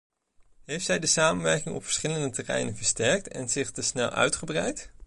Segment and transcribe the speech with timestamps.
[0.65, 4.91] Heeft zij de samenwerking op verschillende terreinen versterkt en zich te snel uitgebreid?